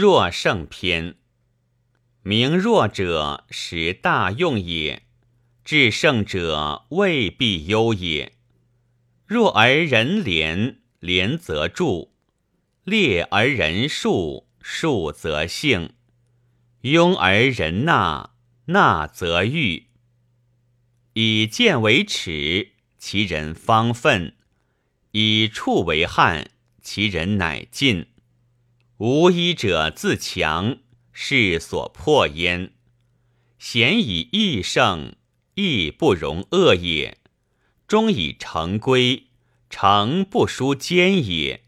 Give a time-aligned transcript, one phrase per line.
[0.00, 1.16] 弱胜篇。
[2.22, 5.00] 名弱者，实大用也；
[5.64, 8.32] 至胜者，未必优也。
[9.26, 12.12] 弱而人廉，廉则助；
[12.84, 15.88] 劣而人数，数则兴；
[16.82, 18.30] 庸而人纳，
[18.66, 19.88] 纳则欲。
[21.14, 22.68] 以剑为耻，
[22.98, 24.34] 其人方奋；
[25.10, 28.06] 以触为汉，其人乃进。
[28.98, 30.78] 无一者自强，
[31.12, 32.72] 是所破焉。
[33.56, 35.14] 贤以义胜，
[35.54, 37.18] 义不容恶也；
[37.86, 39.28] 忠以成规，
[39.70, 41.62] 成不输奸也。